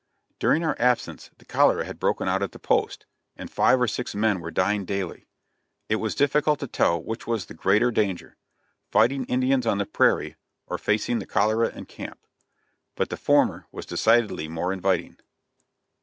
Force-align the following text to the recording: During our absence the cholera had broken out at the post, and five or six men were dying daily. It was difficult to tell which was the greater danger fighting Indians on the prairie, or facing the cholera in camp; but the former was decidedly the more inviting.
During 0.39 0.63
our 0.63 0.75
absence 0.79 1.29
the 1.37 1.45
cholera 1.45 1.85
had 1.85 1.99
broken 1.99 2.27
out 2.27 2.41
at 2.41 2.53
the 2.53 2.57
post, 2.57 3.05
and 3.37 3.51
five 3.51 3.79
or 3.79 3.87
six 3.87 4.15
men 4.15 4.39
were 4.39 4.49
dying 4.49 4.83
daily. 4.83 5.27
It 5.89 5.97
was 5.97 6.15
difficult 6.15 6.59
to 6.61 6.67
tell 6.67 6.99
which 6.99 7.27
was 7.27 7.45
the 7.45 7.53
greater 7.53 7.91
danger 7.91 8.35
fighting 8.89 9.25
Indians 9.25 9.67
on 9.67 9.77
the 9.77 9.85
prairie, 9.85 10.37
or 10.65 10.79
facing 10.79 11.19
the 11.19 11.27
cholera 11.27 11.69
in 11.69 11.85
camp; 11.85 12.25
but 12.95 13.11
the 13.11 13.15
former 13.15 13.67
was 13.71 13.85
decidedly 13.85 14.47
the 14.47 14.53
more 14.53 14.73
inviting. 14.73 15.19